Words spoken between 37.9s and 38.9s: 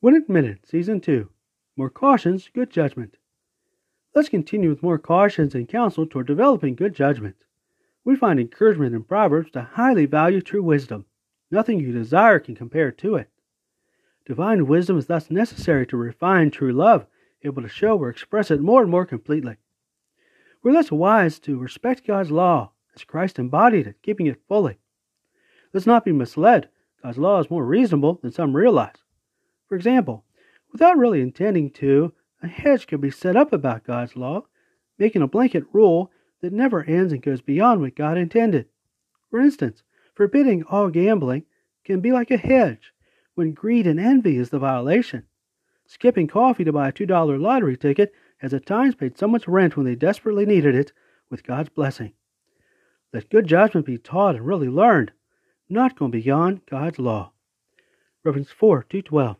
God intended.